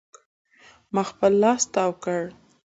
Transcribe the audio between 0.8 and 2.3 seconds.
ما خپل لاس تاو کړ.